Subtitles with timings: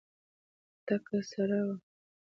[0.85, 1.75] تکه سره وه.